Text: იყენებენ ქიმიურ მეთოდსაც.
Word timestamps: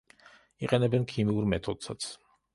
იყენებენ 0.67 1.05
ქიმიურ 1.13 1.49
მეთოდსაც. 1.53 2.11